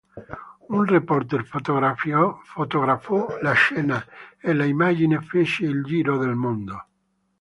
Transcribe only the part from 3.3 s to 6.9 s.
la scena, e l'immagine fece il giro del mondo.